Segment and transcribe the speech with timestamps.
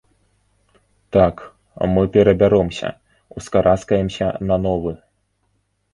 [1.17, 1.35] Так,
[1.93, 2.89] мы перабяромся,
[3.41, 4.99] ускараскаемся на новы.